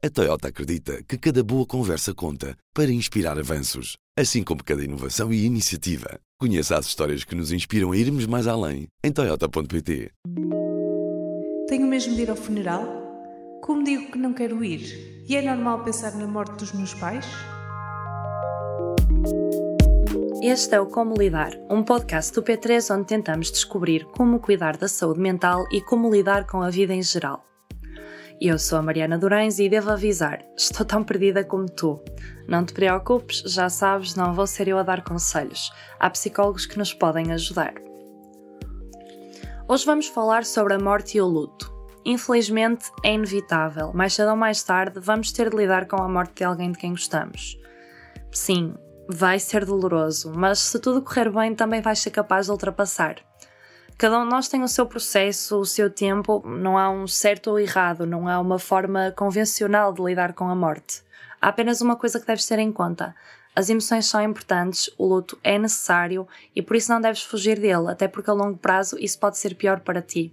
A 0.00 0.08
Toyota 0.08 0.46
acredita 0.46 1.02
que 1.02 1.18
cada 1.18 1.42
boa 1.42 1.66
conversa 1.66 2.14
conta 2.14 2.56
para 2.72 2.88
inspirar 2.88 3.36
avanços, 3.36 3.96
assim 4.16 4.44
como 4.44 4.62
cada 4.62 4.84
inovação 4.84 5.32
e 5.32 5.44
iniciativa. 5.44 6.20
Conheça 6.38 6.78
as 6.78 6.86
histórias 6.86 7.24
que 7.24 7.34
nos 7.34 7.50
inspiram 7.50 7.90
a 7.90 7.96
irmos 7.96 8.24
mais 8.24 8.46
além 8.46 8.86
em 9.02 9.10
Toyota.pt. 9.10 10.12
Tenho 11.66 11.88
mesmo 11.88 12.14
de 12.14 12.22
ir 12.22 12.30
ao 12.30 12.36
funeral? 12.36 12.86
Como 13.60 13.82
digo 13.82 14.12
que 14.12 14.18
não 14.18 14.32
quero 14.32 14.62
ir? 14.62 15.24
E 15.28 15.34
é 15.34 15.42
normal 15.42 15.82
pensar 15.82 16.14
na 16.14 16.28
morte 16.28 16.54
dos 16.58 16.72
meus 16.72 16.94
pais? 16.94 17.26
Este 20.40 20.76
é 20.76 20.80
o 20.80 20.86
Como 20.86 21.16
Lidar, 21.16 21.58
um 21.68 21.82
podcast 21.82 22.32
do 22.32 22.44
P3 22.44 22.94
onde 22.94 23.08
tentamos 23.08 23.50
descobrir 23.50 24.04
como 24.16 24.38
cuidar 24.38 24.76
da 24.76 24.86
saúde 24.86 25.18
mental 25.18 25.64
e 25.72 25.80
como 25.80 26.08
lidar 26.08 26.46
com 26.46 26.62
a 26.62 26.70
vida 26.70 26.94
em 26.94 27.02
geral. 27.02 27.48
Eu 28.40 28.56
sou 28.56 28.78
a 28.78 28.82
Mariana 28.82 29.18
Durães 29.18 29.58
e 29.58 29.68
devo 29.68 29.90
avisar, 29.90 30.44
estou 30.56 30.86
tão 30.86 31.02
perdida 31.02 31.42
como 31.42 31.66
tu. 31.68 32.00
Não 32.46 32.64
te 32.64 32.72
preocupes, 32.72 33.40
já 33.40 33.68
sabes, 33.68 34.14
não 34.14 34.32
vou 34.32 34.46
ser 34.46 34.68
eu 34.68 34.78
a 34.78 34.84
dar 34.84 35.02
conselhos. 35.02 35.72
Há 35.98 36.08
psicólogos 36.08 36.64
que 36.64 36.78
nos 36.78 36.94
podem 36.94 37.32
ajudar. 37.32 37.74
Hoje 39.66 39.84
vamos 39.84 40.06
falar 40.06 40.44
sobre 40.44 40.74
a 40.74 40.78
morte 40.78 41.18
e 41.18 41.20
o 41.20 41.26
luto. 41.26 41.68
Infelizmente, 42.04 42.92
é 43.04 43.12
inevitável. 43.12 43.92
Mais 43.92 44.14
cedo 44.14 44.30
ou 44.30 44.36
mais 44.36 44.62
tarde, 44.62 45.00
vamos 45.00 45.32
ter 45.32 45.50
de 45.50 45.56
lidar 45.56 45.88
com 45.88 46.00
a 46.00 46.08
morte 46.08 46.36
de 46.36 46.44
alguém 46.44 46.70
de 46.70 46.78
quem 46.78 46.92
gostamos. 46.92 47.58
Sim, 48.30 48.72
vai 49.08 49.40
ser 49.40 49.64
doloroso, 49.64 50.32
mas 50.32 50.60
se 50.60 50.78
tudo 50.78 51.02
correr 51.02 51.28
bem, 51.28 51.56
também 51.56 51.80
vais 51.80 51.98
ser 51.98 52.12
capaz 52.12 52.46
de 52.46 52.52
ultrapassar. 52.52 53.16
Cada 53.98 54.16
um 54.20 54.22
de 54.22 54.30
nós 54.30 54.46
tem 54.46 54.62
o 54.62 54.68
seu 54.68 54.86
processo, 54.86 55.58
o 55.58 55.66
seu 55.66 55.90
tempo, 55.90 56.40
não 56.46 56.78
há 56.78 56.88
um 56.88 57.08
certo 57.08 57.50
ou 57.50 57.58
errado, 57.58 58.06
não 58.06 58.28
há 58.28 58.38
uma 58.38 58.56
forma 58.56 59.12
convencional 59.16 59.92
de 59.92 60.00
lidar 60.00 60.34
com 60.34 60.48
a 60.48 60.54
morte. 60.54 61.02
Há 61.40 61.48
apenas 61.48 61.80
uma 61.80 61.96
coisa 61.96 62.20
que 62.20 62.26
deves 62.26 62.46
ter 62.46 62.60
em 62.60 62.70
conta. 62.70 63.12
As 63.56 63.68
emoções 63.68 64.06
são 64.06 64.22
importantes, 64.22 64.88
o 64.96 65.04
luto 65.04 65.36
é 65.42 65.58
necessário 65.58 66.28
e 66.54 66.62
por 66.62 66.76
isso 66.76 66.92
não 66.92 67.00
deves 67.00 67.24
fugir 67.24 67.58
dele, 67.58 67.90
até 67.90 68.06
porque 68.06 68.30
a 68.30 68.34
longo 68.34 68.56
prazo 68.56 68.96
isso 69.00 69.18
pode 69.18 69.36
ser 69.36 69.56
pior 69.56 69.80
para 69.80 70.00
ti. 70.00 70.32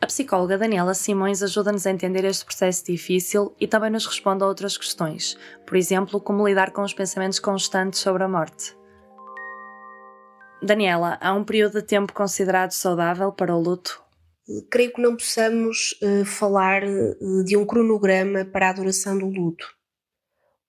A 0.00 0.06
psicóloga 0.06 0.56
Daniela 0.56 0.94
Simões 0.94 1.42
ajuda-nos 1.42 1.86
a 1.86 1.90
entender 1.90 2.24
este 2.24 2.46
processo 2.46 2.86
difícil 2.86 3.54
e 3.60 3.66
também 3.66 3.90
nos 3.90 4.06
responde 4.06 4.42
a 4.42 4.46
outras 4.46 4.78
questões, 4.78 5.36
por 5.66 5.76
exemplo, 5.76 6.18
como 6.18 6.48
lidar 6.48 6.70
com 6.70 6.80
os 6.80 6.94
pensamentos 6.94 7.40
constantes 7.40 8.00
sobre 8.00 8.24
a 8.24 8.28
morte. 8.28 8.79
Daniela, 10.62 11.16
há 11.22 11.32
um 11.32 11.42
período 11.42 11.80
de 11.80 11.86
tempo 11.86 12.12
considerado 12.12 12.72
saudável 12.72 13.32
para 13.32 13.54
o 13.54 13.60
luto? 13.60 14.02
Creio 14.70 14.92
que 14.92 15.00
não 15.00 15.16
possamos 15.16 15.98
uh, 16.02 16.24
falar 16.24 16.82
uh, 16.84 17.44
de 17.44 17.56
um 17.56 17.64
cronograma 17.64 18.44
para 18.44 18.68
a 18.68 18.72
duração 18.72 19.16
do 19.16 19.26
luto, 19.26 19.66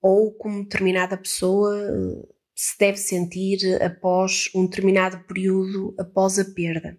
ou 0.01 0.33
como 0.33 0.63
determinada 0.63 1.17
pessoa 1.17 1.75
uh, 1.75 2.35
se 2.55 2.77
deve 2.79 2.97
sentir 2.97 3.81
após 3.83 4.49
um 4.55 4.65
determinado 4.65 5.19
período 5.25 5.93
após 5.99 6.39
a 6.39 6.45
perda. 6.45 6.97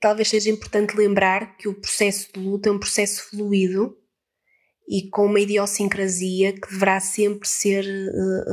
talvez 0.00 0.28
seja 0.28 0.50
importante 0.50 0.96
lembrar 0.96 1.56
que 1.56 1.68
o 1.68 1.74
processo 1.74 2.32
de 2.32 2.40
luto 2.40 2.68
é 2.68 2.72
um 2.72 2.78
processo 2.78 3.28
fluido 3.28 3.98
e 4.88 5.10
com 5.10 5.26
uma 5.26 5.40
idiosincrasia 5.40 6.52
que 6.52 6.70
deverá 6.70 7.00
sempre 7.00 7.48
ser 7.48 7.84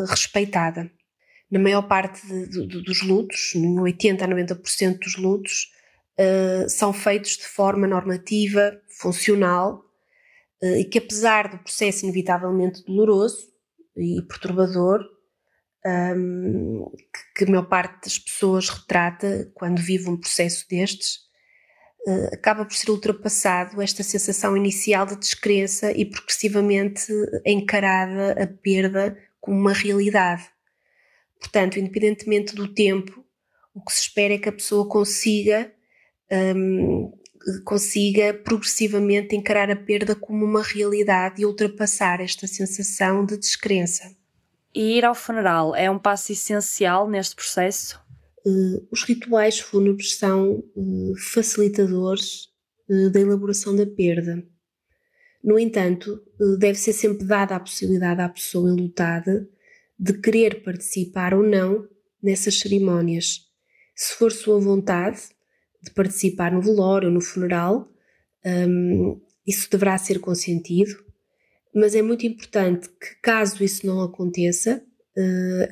respeitada 0.09 0.91
na 1.52 1.59
maior 1.59 1.81
parte 1.83 2.25
de, 2.28 2.67
de, 2.67 2.83
dos 2.83 3.02
lutos, 3.02 3.53
em 3.55 3.80
80 3.80 4.23
a 4.23 4.28
90% 4.28 5.00
dos 5.00 5.17
lutos, 5.17 5.72
uh, 6.19 6.69
são 6.69 6.94
feitos 6.94 7.38
de 7.38 7.45
forma 7.45 7.88
normativa, 7.88 8.80
funcional, 9.00 9.83
uh, 10.61 10.75
e 10.75 10.86
que 10.86 11.00
apesar 11.00 11.50
do 11.50 11.58
processo 11.59 12.06
inevitavelmente 12.06 12.83
doloroso 12.86 13.47
e 13.97 14.22
perturbador, 14.22 15.03
um, 16.16 16.91
que, 17.14 17.38
que, 17.38 17.44
a 17.45 17.47
maior 17.47 17.67
parte 17.67 18.03
das 18.03 18.19
pessoas 18.19 18.69
retrata 18.69 19.50
quando 19.56 19.81
vive 19.81 20.07
um 20.07 20.18
processo 20.18 20.68
destes, 20.69 21.22
uh, 22.07 22.34
acaba 22.34 22.63
por 22.63 22.75
ser 22.75 22.91
ultrapassado 22.91 23.81
esta 23.81 24.03
sensação 24.03 24.56
inicial 24.56 25.07
de 25.07 25.16
descrença 25.16 25.91
e 25.91 26.06
progressivamente 26.06 27.12
encarada 27.44 28.34
a 28.44 28.46
perda 28.46 29.18
como 29.41 29.57
uma 29.57 29.73
realidade 29.73 30.47
Portanto, 31.39 31.79
independentemente 31.79 32.53
do 32.53 32.67
tempo, 32.67 33.25
o 33.73 33.81
que 33.81 33.94
se 33.94 34.01
espera 34.01 34.33
é 34.33 34.38
que 34.38 34.50
a 34.50 34.53
pessoa 34.53 34.88
consiga, 34.88 35.72
um, 36.55 37.11
consiga 37.63 38.33
progressivamente 38.33 39.35
encarar 39.35 39.72
a 39.72 39.75
perda 39.75 40.16
como 40.16 40.44
uma 40.44 40.61
realidade 40.61 41.41
e 41.41 41.45
ultrapassar 41.45 42.19
esta 42.19 42.45
sensação 42.45 43.25
de 43.25 43.38
descrença. 43.38 44.13
E 44.75 44.97
ir 44.97 45.05
ao 45.05 45.16
funeral 45.16 45.75
é 45.75 45.89
um 45.89 45.97
passo 45.97 46.31
essencial 46.31 47.09
neste 47.09 47.35
processo? 47.35 47.99
Uh, 48.45 48.88
os 48.91 49.03
rituais 49.03 49.59
fúnebres 49.59 50.17
são 50.17 50.63
uh, 50.75 51.16
facilitadores 51.17 52.49
uh, 52.89 53.09
da 53.09 53.19
elaboração 53.19 53.75
da 53.75 53.85
perda. 53.85 54.44
No 55.41 55.57
entanto, 55.57 56.22
deve 56.59 56.78
ser 56.78 56.91
sempre 56.91 57.25
dada 57.25 57.55
a 57.55 57.59
possibilidade 57.61 58.19
à 58.19 58.28
pessoa 58.28 58.69
enlutada 58.69 59.47
de 59.99 60.13
querer 60.13 60.63
participar 60.63 61.33
ou 61.33 61.43
não 61.43 61.85
nessas 62.23 62.59
cerimónias. 62.59 63.41
Se 63.95 64.13
for 64.15 64.31
sua 64.31 64.59
vontade 64.59 65.19
de 65.83 65.91
participar 65.91 66.51
no 66.53 66.61
velório 66.61 67.09
ou 67.09 67.13
no 67.13 67.21
funeral, 67.21 67.91
um, 68.45 69.19
isso 69.45 69.69
deverá 69.69 69.97
ser 69.97 70.19
consentido, 70.19 70.91
mas 71.73 71.95
é 71.95 72.01
muito 72.01 72.25
importante 72.25 72.87
que, 72.89 73.15
caso 73.21 73.63
isso 73.63 73.85
não 73.85 74.01
aconteça, 74.01 74.81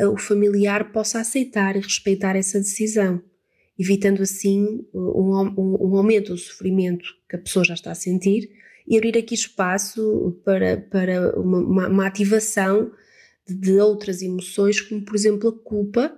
uh, 0.02 0.10
o 0.10 0.18
familiar 0.18 0.92
possa 0.92 1.20
aceitar 1.20 1.76
e 1.76 1.80
respeitar 1.80 2.36
essa 2.36 2.60
decisão, 2.60 3.22
evitando 3.80 4.22
assim 4.22 4.86
um, 4.94 5.54
um, 5.58 5.78
um 5.82 5.98
aumento 5.98 6.34
do 6.34 6.38
sofrimento 6.38 7.06
que 7.30 7.36
a 7.36 7.40
pessoa 7.40 7.64
já 7.64 7.76
está 7.76 7.92
a 7.92 7.96
sentir 7.96 8.50
e 8.88 8.98
abrir 8.98 9.18
aqui 9.18 9.36
espaço 9.36 10.40
para, 10.44 10.78
para 10.78 11.40
uma, 11.40 11.60
uma, 11.60 11.88
uma 11.88 12.08
ativação 12.08 12.92
de 13.48 13.80
outras 13.80 14.22
emoções, 14.22 14.82
como 14.82 15.04
por 15.04 15.16
exemplo 15.16 15.50
a 15.50 15.64
culpa, 15.64 16.16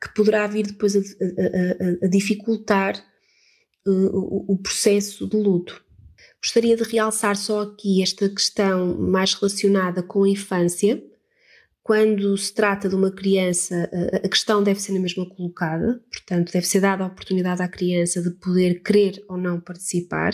que 0.00 0.12
poderá 0.14 0.46
vir 0.46 0.66
depois 0.66 0.96
a, 0.96 0.98
a, 0.98 1.02
a, 1.02 2.06
a 2.06 2.08
dificultar 2.08 2.96
uh, 3.86 4.16
o, 4.16 4.54
o 4.54 4.58
processo 4.58 5.28
de 5.28 5.36
luto. 5.36 5.82
Gostaria 6.42 6.76
de 6.76 6.82
realçar 6.82 7.36
só 7.36 7.62
aqui 7.62 8.02
esta 8.02 8.28
questão 8.28 8.98
mais 8.98 9.32
relacionada 9.32 10.02
com 10.02 10.24
a 10.24 10.28
infância. 10.28 11.02
Quando 11.84 12.36
se 12.36 12.52
trata 12.52 12.88
de 12.88 12.94
uma 12.94 13.12
criança, 13.12 13.88
a 14.12 14.28
questão 14.28 14.62
deve 14.62 14.80
ser 14.80 14.92
na 14.92 15.00
mesma 15.00 15.28
colocada, 15.28 16.00
portanto, 16.12 16.52
deve 16.52 16.66
ser 16.66 16.80
dada 16.80 17.04
a 17.04 17.08
oportunidade 17.08 17.62
à 17.62 17.68
criança 17.68 18.22
de 18.22 18.30
poder 18.30 18.82
querer 18.82 19.24
ou 19.28 19.36
não 19.36 19.60
participar, 19.60 20.32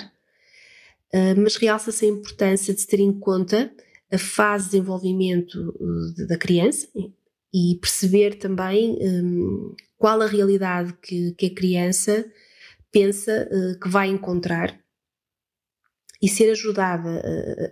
uh, 1.13 1.41
mas 1.41 1.57
realça-se 1.57 2.07
a 2.07 2.09
importância 2.09 2.73
de 2.73 2.81
se 2.81 2.87
ter 2.87 3.01
em 3.01 3.19
conta 3.19 3.71
a 4.11 4.19
fase 4.19 4.65
de 4.65 4.71
desenvolvimento 4.73 5.75
uh, 5.79 6.27
da 6.27 6.39
criança 6.39 6.89
e 7.53 7.79
perceber 7.81 8.37
também 8.37 8.99
um, 9.01 9.75
qual 9.97 10.21
a 10.21 10.27
realidade 10.27 10.95
que, 11.03 11.33
que 11.33 11.47
a 11.47 11.55
criança 11.55 12.25
pensa 12.91 13.49
uh, 13.51 13.81
que 13.81 13.89
vai 13.89 14.09
encontrar 14.09 14.79
e 16.21 16.29
ser 16.29 16.51
ajudada 16.51 17.23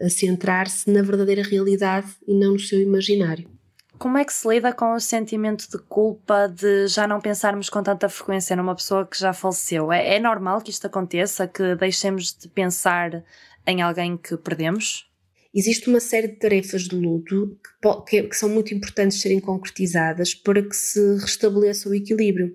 a, 0.00 0.06
a 0.06 0.10
centrar-se 0.10 0.90
na 0.90 1.02
verdadeira 1.02 1.42
realidade 1.42 2.12
e 2.26 2.34
não 2.34 2.52
no 2.52 2.60
seu 2.60 2.80
imaginário. 2.80 3.50
Como 3.98 4.18
é 4.18 4.24
que 4.24 4.32
se 4.32 4.46
lida 4.46 4.74
com 4.74 4.94
o 4.94 5.00
sentimento 5.00 5.70
de 5.70 5.78
culpa 5.78 6.46
de 6.48 6.86
já 6.86 7.08
não 7.08 7.18
pensarmos 7.18 7.70
com 7.70 7.82
tanta 7.82 8.08
frequência 8.08 8.54
numa 8.54 8.74
pessoa 8.74 9.06
que 9.06 9.18
já 9.18 9.32
faleceu? 9.32 9.90
É, 9.90 10.16
é 10.16 10.20
normal 10.20 10.60
que 10.60 10.70
isto 10.70 10.86
aconteça, 10.86 11.48
que 11.48 11.74
deixemos 11.74 12.36
de 12.36 12.46
pensar 12.46 13.24
em 13.66 13.80
alguém 13.80 14.16
que 14.16 14.36
perdemos? 14.36 15.10
Existe 15.58 15.88
uma 15.88 16.00
série 16.00 16.28
de 16.28 16.36
tarefas 16.36 16.82
de 16.82 16.94
luto 16.94 17.58
que, 18.06 18.24
que, 18.24 18.36
são 18.36 18.46
muito 18.46 18.74
importantes 18.74 19.22
serem 19.22 19.40
concretizadas 19.40 20.34
para 20.34 20.62
que 20.62 20.76
se 20.76 21.00
restabeleça 21.16 21.88
o 21.88 21.94
equilíbrio 21.94 22.54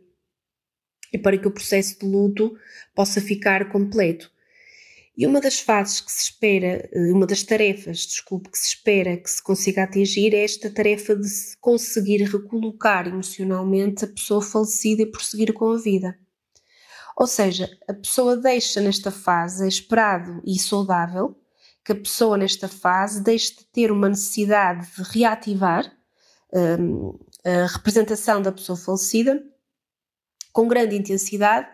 e 1.11 1.17
para 1.17 1.35
que 1.35 1.47
o 1.47 1.51
processo 1.51 1.97
de 1.97 2.05
luto 2.05 2.55
possa 2.93 3.19
ficar 3.19 3.71
completo. 3.71 4.31
E 5.17 5.25
uma 5.25 5.41
das 5.41 5.59
fases 5.59 5.99
que 5.99 6.11
se 6.11 6.25
espera, 6.25 6.87
eh, 6.93 7.11
uma 7.11 7.25
das 7.25 7.41
tarefas, 7.41 8.05
desculpe, 8.05 8.51
que 8.51 8.57
se 8.59 8.67
espera 8.67 9.17
que 9.17 9.31
se 9.31 9.41
consiga 9.41 9.81
atingir 9.81 10.35
é 10.35 10.43
esta 10.43 10.69
tarefa 10.69 11.15
de 11.15 11.27
se 11.27 11.57
conseguir 11.57 12.21
recolocar 12.25 13.07
emocionalmente 13.07 14.05
a 14.05 14.09
pessoa 14.09 14.43
falecida 14.43 15.01
e 15.01 15.07
prosseguir 15.07 15.53
com 15.53 15.71
a 15.71 15.77
vida. 15.79 16.19
Ou 17.17 17.25
seja, 17.25 17.67
a 17.89 17.95
pessoa 17.95 18.37
deixa 18.37 18.79
nesta 18.79 19.09
fase 19.09 19.67
esperado 19.67 20.39
e 20.45 20.59
saudável 20.59 21.40
que 21.83 21.91
a 21.91 21.95
pessoa 21.95 22.37
nesta 22.37 22.67
fase 22.67 23.21
deixe 23.21 23.55
de 23.55 23.65
ter 23.65 23.91
uma 23.91 24.09
necessidade 24.09 24.87
de 24.95 25.03
reativar 25.03 25.91
um, 26.53 27.17
a 27.43 27.65
representação 27.67 28.41
da 28.41 28.51
pessoa 28.51 28.77
falecida 28.77 29.43
com 30.51 30.67
grande 30.67 30.95
intensidade 30.95 31.67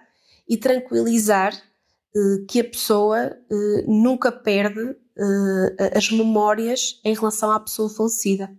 e 0.48 0.57
tranquilizar 0.57 1.54
uh, 1.54 2.45
que 2.48 2.62
a 2.62 2.63
pessoa 2.63 3.38
uh, 3.50 3.92
nunca 3.92 4.31
perde 4.31 4.81
uh, 4.81 5.95
as 5.95 6.09
memórias 6.12 7.01
em 7.04 7.13
relação 7.13 7.51
à 7.51 7.59
pessoa 7.59 7.89
falecida. 7.89 8.50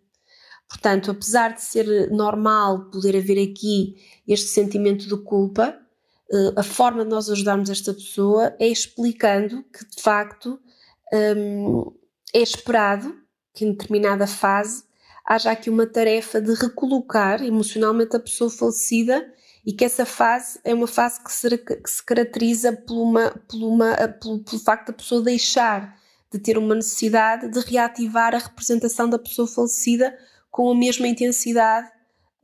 Portanto, 0.69 1.11
apesar 1.11 1.55
de 1.55 1.63
ser 1.63 2.11
normal 2.11 2.91
poder 2.91 3.17
haver 3.17 3.51
aqui 3.51 3.97
este 4.27 4.49
sentimento 4.49 5.09
de 5.09 5.17
culpa, 5.25 5.75
a 6.59 6.63
forma 6.63 7.05
de 7.05 7.11
nós 7.11 7.31
ajudarmos 7.31 7.71
esta 7.71 7.95
pessoa 7.95 8.55
é 8.59 8.69
explicando 8.69 9.65
que, 9.73 9.83
de 9.97 10.03
facto, 10.03 10.61
um, 11.13 11.93
é 12.35 12.41
esperado 12.41 13.15
que 13.55 13.65
em 13.65 13.73
determinada 13.73 14.27
fase 14.27 14.85
haja 15.27 15.51
aqui 15.51 15.69
uma 15.69 15.87
tarefa 15.87 16.41
de 16.41 16.55
recolocar 16.55 17.43
emocionalmente 17.43 18.17
a 18.17 18.21
pessoa 18.21 18.51
falecida 18.51 19.33
e 19.65 19.73
que 19.73 19.85
essa 19.85 20.07
fase 20.07 20.59
é 20.65 20.73
uma 20.73 20.87
fase 20.87 21.23
que 21.23 21.31
se, 21.31 21.59
que 21.59 21.91
se 21.91 22.03
caracteriza 22.03 22.73
por, 22.73 22.97
uma, 22.97 23.31
por, 23.49 23.63
uma, 23.63 23.95
pelo, 24.09 24.39
pelo 24.43 24.59
facto 24.59 24.87
da 24.87 24.93
pessoa 24.95 25.23
deixar 25.23 25.99
de 26.33 26.39
ter 26.39 26.57
uma 26.57 26.75
necessidade 26.75 27.49
de 27.49 27.61
reativar 27.61 28.35
a 28.35 28.39
representação 28.39 29.09
da 29.09 29.19
pessoa 29.19 29.47
falecida 29.47 30.17
com 30.51 30.71
a 30.71 30.75
mesma 30.75 31.07
intensidade 31.07 31.89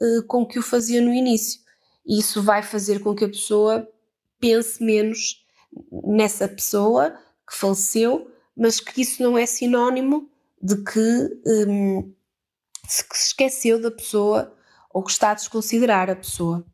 uh, 0.01 0.23
com 0.27 0.47
que 0.47 0.59
o 0.59 0.63
fazia 0.63 1.01
no 1.01 1.13
início. 1.13 1.61
E 2.07 2.19
isso 2.19 2.43
vai 2.43 2.63
fazer 2.63 3.01
com 3.01 3.15
que 3.15 3.25
a 3.25 3.29
pessoa 3.29 3.89
pense 4.39 4.83
menos 4.83 5.45
nessa 5.91 6.47
pessoa 6.47 7.19
que 7.49 7.57
faleceu, 7.57 8.31
mas 8.57 8.81
que 8.81 9.03
isso 9.03 9.23
não 9.23 9.37
é 9.37 9.47
sinónimo 9.47 10.29
de 10.63 10.77
que 10.83 11.41
um, 11.69 12.13
se 12.87 13.05
esqueceu 13.13 13.81
da 13.81 13.91
pessoa 13.91 14.55
ou 14.93 15.03
que 15.03 15.11
está 15.11 15.31
a 15.31 15.35
desconsiderar 15.35 16.09
a 16.09 16.17
pessoa. 16.17 16.65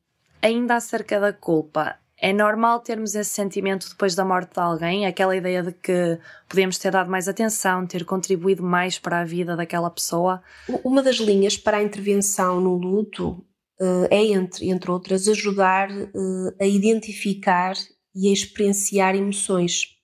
Ainda 0.42 0.76
acerca 0.76 1.18
da 1.18 1.32
culpa, 1.32 1.98
é 2.20 2.32
normal 2.32 2.80
termos 2.80 3.14
esse 3.14 3.30
sentimento 3.30 3.88
depois 3.88 4.14
da 4.14 4.24
morte 4.24 4.52
de 4.52 4.60
alguém, 4.60 5.06
aquela 5.06 5.34
ideia 5.34 5.62
de 5.62 5.72
que 5.72 6.18
podemos 6.46 6.76
ter 6.76 6.90
dado 6.90 7.10
mais 7.10 7.28
atenção, 7.28 7.86
ter 7.86 8.04
contribuído 8.04 8.62
mais 8.62 8.98
para 8.98 9.20
a 9.20 9.24
vida 9.24 9.56
daquela 9.56 9.90
pessoa? 9.90 10.42
Uma 10.84 11.02
das 11.02 11.16
linhas 11.16 11.56
para 11.56 11.78
a 11.78 11.82
intervenção 11.82 12.60
no 12.60 12.76
luto 12.76 13.42
uh, 13.80 14.06
é, 14.10 14.22
entre, 14.26 14.68
entre 14.68 14.90
outras, 14.90 15.26
ajudar 15.28 15.90
uh, 15.90 16.54
a 16.60 16.66
identificar 16.66 17.74
e 18.14 18.28
a 18.28 18.32
experienciar 18.32 19.14
emoções. 19.14 19.96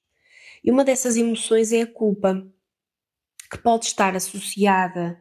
E 0.66 0.70
uma 0.72 0.84
dessas 0.84 1.16
emoções 1.16 1.70
é 1.70 1.82
a 1.82 1.86
culpa, 1.86 2.44
que 3.48 3.58
pode 3.58 3.86
estar 3.86 4.16
associada 4.16 5.16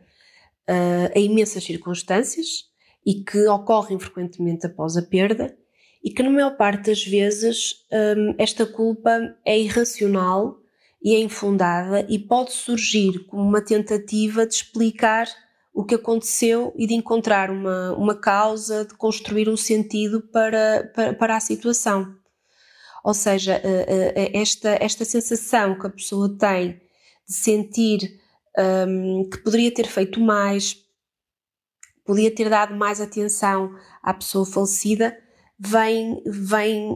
uh, 0.67 1.11
a 1.15 1.19
imensas 1.19 1.63
circunstâncias 1.63 2.65
e 3.05 3.23
que 3.23 3.47
ocorrem 3.47 3.99
frequentemente 3.99 4.65
após 4.65 4.97
a 4.97 5.03
perda 5.03 5.55
e 6.03 6.09
que 6.09 6.23
na 6.23 6.31
maior 6.31 6.57
parte 6.57 6.87
das 6.87 7.03
vezes 7.03 7.85
um, 7.91 8.33
esta 8.39 8.65
culpa 8.65 9.35
é 9.45 9.59
irracional 9.59 10.57
e 11.03 11.13
é 11.13 11.19
infundada 11.19 12.03
e 12.09 12.17
pode 12.17 12.51
surgir 12.51 13.25
como 13.27 13.43
uma 13.43 13.61
tentativa 13.61 14.47
de 14.47 14.55
explicar 14.55 15.27
o 15.71 15.85
que 15.85 15.93
aconteceu 15.93 16.73
e 16.75 16.87
de 16.87 16.95
encontrar 16.95 17.51
uma, 17.51 17.93
uma 17.95 18.15
causa, 18.15 18.85
de 18.85 18.95
construir 18.95 19.47
um 19.47 19.57
sentido 19.57 20.21
para, 20.21 20.91
para, 20.95 21.13
para 21.13 21.35
a 21.35 21.39
situação. 21.39 22.15
Ou 23.05 23.13
seja, 23.13 23.61
esta, 24.33 24.79
esta 24.81 25.05
sensação 25.05 25.77
que 25.77 25.85
a 25.85 25.91
pessoa 25.91 26.35
tem 26.39 26.81
de 27.27 27.33
sentir 27.35 28.19
um, 28.57 29.29
que 29.29 29.37
poderia 29.43 29.71
ter 29.71 29.85
feito 29.85 30.19
mais, 30.19 30.75
podia 32.03 32.33
ter 32.33 32.49
dado 32.49 32.75
mais 32.75 32.99
atenção 32.99 33.75
à 34.01 34.11
pessoa 34.11 34.43
falecida, 34.43 35.15
vem, 35.59 36.19
vem 36.25 36.95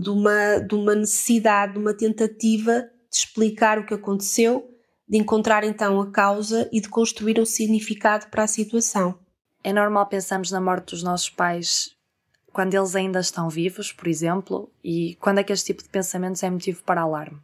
de, 0.00 0.08
uma, 0.08 0.56
de 0.60 0.74
uma 0.74 0.94
necessidade, 0.94 1.74
de 1.74 1.80
uma 1.80 1.92
tentativa 1.92 2.88
de 3.10 3.16
explicar 3.18 3.78
o 3.78 3.84
que 3.84 3.92
aconteceu, 3.92 4.66
de 5.06 5.18
encontrar 5.18 5.64
então 5.64 6.00
a 6.00 6.10
causa 6.10 6.66
e 6.72 6.80
de 6.80 6.88
construir 6.88 7.38
um 7.38 7.44
significado 7.44 8.28
para 8.30 8.44
a 8.44 8.48
situação. 8.48 9.18
É 9.62 9.70
normal 9.70 10.06
pensarmos 10.06 10.50
na 10.50 10.62
morte 10.62 10.92
dos 10.92 11.02
nossos 11.02 11.28
pais 11.28 11.94
quando 12.52 12.74
eles 12.74 12.94
ainda 12.94 13.20
estão 13.20 13.48
vivos, 13.48 13.92
por 13.92 14.08
exemplo, 14.08 14.70
e 14.84 15.16
quando 15.20 15.38
é 15.38 15.44
que 15.44 15.52
este 15.52 15.66
tipo 15.66 15.82
de 15.82 15.88
pensamentos 15.88 16.42
é 16.42 16.50
motivo 16.50 16.82
para 16.84 17.02
alarme? 17.02 17.38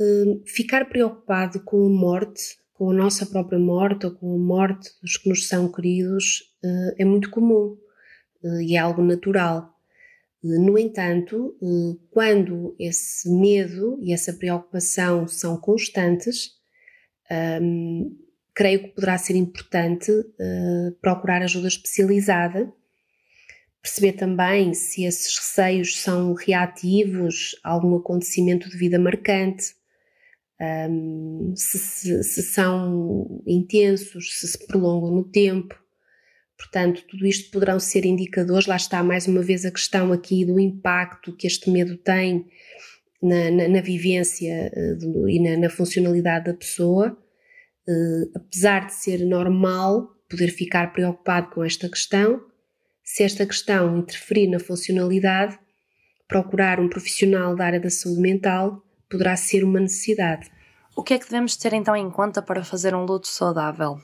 Uh, 0.00 0.42
ficar 0.46 0.86
preocupado 0.86 1.60
com 1.60 1.86
a 1.86 1.90
morte 1.90 2.56
com 2.74 2.90
a 2.90 2.94
nossa 2.94 3.24
própria 3.24 3.58
morte 3.58 4.04
ou 4.04 4.12
com 4.12 4.34
a 4.34 4.38
morte 4.38 4.90
dos 5.00 5.16
que 5.16 5.28
nos 5.28 5.48
são 5.48 5.70
queridos 5.70 6.40
uh, 6.62 6.94
é 6.98 7.04
muito 7.04 7.30
comum 7.30 7.78
uh, 8.42 8.60
e 8.60 8.76
é 8.76 8.78
algo 8.78 9.02
natural. 9.02 9.72
Uh, 10.42 10.60
no 10.60 10.76
entanto, 10.76 11.56
quando 12.10 12.74
esse 12.78 13.30
medo 13.30 13.98
e 14.02 14.12
essa 14.12 14.32
preocupação 14.32 15.26
são 15.28 15.56
constantes, 15.56 16.50
um, 17.62 18.18
creio 18.52 18.80
que 18.80 18.88
poderá 18.88 19.16
ser 19.16 19.34
importante 19.34 20.12
procurar 21.00 21.42
ajuda 21.42 21.66
especializada, 21.66 22.70
perceber 23.84 24.12
também 24.12 24.72
se 24.72 25.04
esses 25.04 25.36
receios 25.36 26.00
são 26.00 26.32
reativos 26.32 27.54
a 27.62 27.68
algum 27.68 27.94
acontecimento 27.96 28.70
de 28.70 28.78
vida 28.78 28.98
marcante 28.98 29.74
um, 30.58 31.52
se, 31.54 31.78
se, 31.78 32.24
se, 32.24 32.42
são 32.42 33.42
intensos, 33.46 34.38
se 34.38 34.48
se 34.48 34.66
prolongam 34.66 35.10
no 35.10 35.22
tempo. 35.22 35.78
Portanto, 36.56 37.04
tudo 37.06 37.26
isto 37.26 37.50
poderão 37.50 37.78
ser 37.78 38.06
indicadores, 38.06 38.66
lá 38.66 38.76
está 38.76 39.02
mais 39.02 39.26
uma 39.26 39.42
vez 39.42 39.66
a 39.66 39.70
questão 39.70 40.12
aqui 40.12 40.46
do 40.46 40.58
impacto 40.58 41.36
que 41.36 41.46
este 41.46 41.68
medo 41.68 41.98
tem 41.98 42.46
na, 43.20 43.50
na, 43.50 43.68
na 43.68 43.80
vivência 43.82 44.72
uh, 44.74 45.28
e 45.28 45.40
na, 45.40 45.58
na, 45.58 45.68
funcionalidade 45.68 46.46
da 46.46 46.54
pessoa. 46.54 47.18
Uh, 47.86 48.30
apesar 48.34 48.86
de 48.86 48.94
ser 48.94 49.26
normal 49.26 50.08
poder 50.26 50.48
ficar 50.48 50.90
preocupado 50.94 51.50
com 51.50 51.62
esta 51.62 51.86
questão, 51.86 52.40
se 53.04 53.22
esta 53.22 53.46
questão 53.46 53.98
interferir 53.98 54.48
na 54.48 54.58
funcionalidade, 54.58 55.58
procurar 56.26 56.80
um 56.80 56.88
profissional 56.88 57.54
da 57.54 57.66
área 57.66 57.80
da 57.80 57.90
saúde 57.90 58.20
mental 58.20 58.82
poderá 59.08 59.36
ser 59.36 59.62
uma 59.62 59.78
necessidade. 59.78 60.50
O 60.96 61.02
que 61.02 61.14
é 61.14 61.18
que 61.18 61.26
devemos 61.26 61.56
ter 61.56 61.72
então 61.74 61.94
em 61.94 62.10
conta 62.10 62.40
para 62.40 62.64
fazer 62.64 62.94
um 62.94 63.04
luto 63.04 63.28
saudável? 63.28 64.00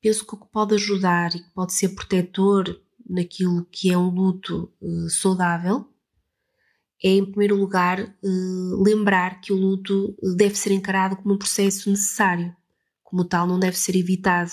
Penso 0.00 0.24
que 0.24 0.34
o 0.34 0.38
que 0.38 0.46
pode 0.52 0.74
ajudar 0.74 1.34
e 1.34 1.40
que 1.40 1.50
pode 1.50 1.74
ser 1.74 1.88
protetor 1.90 2.80
naquilo 3.08 3.66
que 3.70 3.92
é 3.92 3.98
um 3.98 4.08
luto 4.08 4.72
uh, 4.80 5.10
saudável 5.10 5.86
é, 7.02 7.10
em 7.10 7.24
primeiro 7.24 7.54
lugar, 7.54 8.00
uh, 8.00 8.82
lembrar 8.82 9.40
que 9.40 9.52
o 9.52 9.56
luto 9.56 10.16
eh, 10.20 10.34
deve 10.36 10.56
ser 10.56 10.72
encarado 10.72 11.16
como 11.16 11.34
um 11.34 11.38
processo 11.38 11.88
necessário, 11.88 12.54
como 13.04 13.24
tal, 13.24 13.46
não 13.46 13.58
deve 13.58 13.78
ser 13.78 13.94
evitado. 13.94 14.50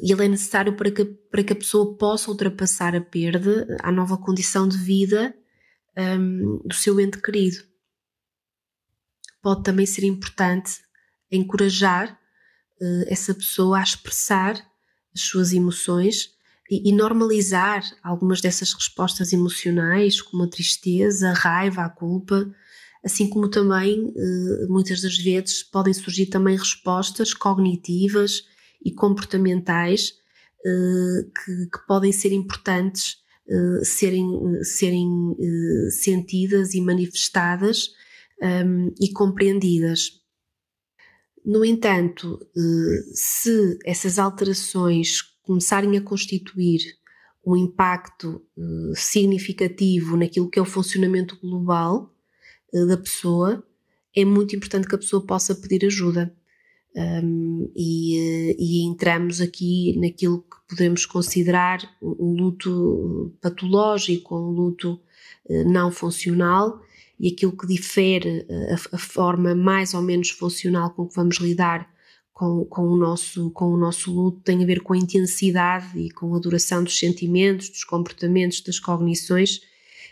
Ele 0.00 0.24
é 0.24 0.28
necessário 0.28 0.74
para 0.74 0.90
que, 0.90 1.04
para 1.04 1.42
que 1.42 1.52
a 1.52 1.56
pessoa 1.56 1.96
possa 1.96 2.30
ultrapassar 2.30 2.94
a 2.96 3.00
perda 3.00 3.76
à 3.82 3.92
nova 3.92 4.16
condição 4.16 4.66
de 4.66 4.78
vida 4.78 5.34
um, 5.96 6.62
do 6.64 6.74
seu 6.74 6.98
ente 7.00 7.18
querido. 7.20 7.58
Pode 9.42 9.62
também 9.62 9.84
ser 9.84 10.04
importante 10.04 10.80
encorajar 11.30 12.12
uh, 12.80 13.04
essa 13.06 13.34
pessoa 13.34 13.78
a 13.78 13.82
expressar 13.82 14.54
as 15.14 15.20
suas 15.20 15.52
emoções 15.52 16.30
e, 16.70 16.88
e, 16.88 16.92
normalizar 16.92 17.82
algumas 18.02 18.40
dessas 18.40 18.72
respostas 18.72 19.32
emocionais, 19.32 20.22
como 20.22 20.44
a 20.44 20.48
tristeza, 20.48 21.30
a 21.30 21.34
raiva, 21.34 21.82
a 21.82 21.90
culpa, 21.90 22.50
assim 23.04 23.28
como 23.28 23.48
também 23.48 24.06
uh, 24.06 24.72
muitas 24.72 25.02
das 25.02 25.18
vezes 25.18 25.62
podem 25.62 25.92
surgir 25.92 26.26
também 26.26 26.56
respostas 26.56 27.34
cognitivas 27.34 28.46
e 28.84 28.92
comportamentais 28.92 30.14
uh, 30.64 31.30
que, 31.30 31.66
que, 31.70 31.86
podem 31.86 32.12
ser 32.12 32.32
importantes 32.32 33.20
serem, 33.82 34.24
serem 34.62 35.36
sentidas 35.90 36.74
e 36.74 36.80
manifestadas 36.80 37.90
um, 38.42 38.94
e 39.00 39.12
compreendidas. 39.12 40.22
No 41.44 41.64
entanto, 41.64 42.38
eh, 42.56 43.02
se 43.14 43.78
essas 43.84 44.18
alterações 44.18 45.22
começarem 45.42 45.96
a 45.96 46.00
constituir 46.00 46.80
um 47.44 47.56
impacto 47.56 48.40
eh, 48.56 48.92
significativo 48.94 50.16
naquilo 50.16 50.48
que 50.48 50.60
é 50.60 50.62
o 50.62 50.66
funcionamento 50.66 51.36
global 51.40 52.14
eh, 52.72 52.86
da 52.86 52.96
pessoa, 52.96 53.66
é 54.14 54.24
muito 54.24 54.54
importante 54.54 54.86
que 54.86 54.94
a 54.94 54.98
pessoa 54.98 55.26
possa 55.26 55.52
pedir 55.54 55.84
ajuda. 55.84 56.32
Um, 56.94 57.70
e, 57.74 58.54
e, 58.58 58.82
entramos 58.82 59.40
aqui 59.40 59.98
naquilo 59.98 60.42
que 60.42 60.56
podemos 60.68 61.06
considerar 61.06 61.80
um 62.02 62.34
luto 62.34 63.32
patológico, 63.40 64.36
um 64.36 64.50
luto 64.50 65.00
não 65.66 65.90
funcional, 65.90 66.82
e 67.22 67.28
aquilo 67.28 67.56
que 67.56 67.68
difere 67.68 68.44
eh, 68.48 68.74
a, 68.74 68.96
a, 68.96 68.98
forma 68.98 69.54
mais 69.54 69.94
ou 69.94 70.02
menos 70.02 70.30
funcional 70.30 70.90
com 70.90 71.06
que 71.06 71.14
vamos 71.14 71.36
lidar 71.36 71.88
com, 72.32 72.64
com, 72.64 72.82
o 72.82 72.96
nosso, 72.96 73.48
com 73.52 73.66
o 73.66 73.76
nosso 73.76 74.12
luto 74.12 74.40
tem 74.40 74.60
a 74.60 74.66
ver 74.66 74.82
com 74.82 74.92
a 74.92 74.98
intensidade 74.98 75.96
e 75.96 76.10
com 76.10 76.34
a 76.34 76.40
duração 76.40 76.82
dos 76.82 76.98
sentimentos, 76.98 77.68
dos 77.68 77.84
comportamentos, 77.84 78.60
das 78.60 78.80
cognições 78.80 79.58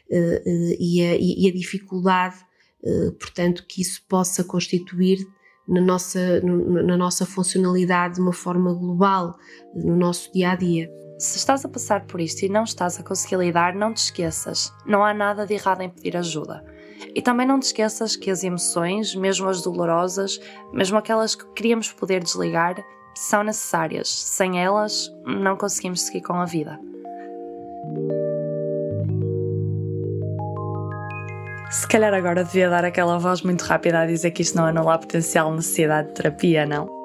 uh, 0.09 0.17
uh, 0.17 0.77
e, 0.79 1.03
a, 1.03 1.17
e, 1.17 1.49
a, 1.49 1.53
dificuldade, 1.53 2.37
uh, 2.85 3.11
portanto, 3.13 3.65
que 3.67 3.83
isso 3.83 4.01
possa 4.09 4.45
constituir 4.45 5.27
na 5.71 5.81
nossa, 5.81 6.41
no, 6.41 6.83
na 6.83 6.97
nossa 6.97 7.25
funcionalidade 7.25 8.17
de 8.17 8.21
uma 8.21 8.33
forma 8.33 8.75
global, 8.75 9.39
no 9.75 9.97
nosso 9.97 10.31
dia 10.33 10.51
a 10.51 10.57
dia. 10.57 10.91
Se 11.17 11.39
estás 11.39 11.65
a 11.65 11.69
passar 11.69 12.07
por 12.07 12.21
isto 12.21 12.43
e 12.43 12.49
não 12.49 12.65
estás 12.65 12.99
a 12.99 13.05
conseguir 13.05 13.37
lidar, 13.37 13.75
não 13.75 13.95
te 13.95 13.99
esqueças. 13.99 14.73
Não 14.85 15.05
há 15.05 15.15
nada 15.15 15.47
de 15.47 15.55
errado 15.55 15.83
em 15.83 15.89
pedir 15.89 16.17
ajuda. 16.17 16.65
E 17.15 17.23
também 17.23 17.47
não 17.47 17.61
te 17.61 17.65
esqueças 17.65 18.17
que 18.17 18.31
as 18.31 18.43
emoções, 18.43 19.15
mesmo 19.15 19.49
as 19.49 19.63
dolorosas, 19.63 20.41
mesmo 20.73 20.99
aquelas 20.99 21.35
que 21.35 21.47
queríamos 21.53 21.93
poder 21.93 22.23
desligar, 22.23 22.85
são 23.15 23.45
necessárias. 23.45 24.09
Sem 24.09 24.63
elas, 24.63 25.11
não 25.25 25.57
conseguimos 25.57 26.03
seguir 26.03 26.23
com 26.23 26.35
a 26.35 26.45
vida. 26.45 26.79
Se 31.71 31.87
calhar 31.87 32.13
agora 32.13 32.43
devia 32.43 32.69
dar 32.69 32.85
aquela 32.85 33.17
voz 33.17 33.43
muito 33.43 33.63
rápida 33.63 34.01
a 34.01 34.07
dizer 34.07 34.33
que 34.33 34.43
isto 34.43 34.57
não 34.57 34.67
anula 34.67 34.95
a 34.95 34.99
potencial 34.99 35.55
necessidade 35.55 36.09
de 36.09 36.15
terapia, 36.15 36.67
não? 36.67 37.00